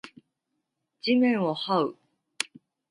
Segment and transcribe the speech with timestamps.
[0.99, 1.97] 地面を這う